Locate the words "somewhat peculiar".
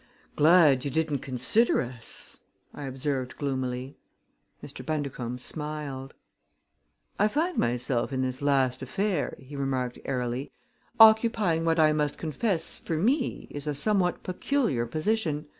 13.75-14.87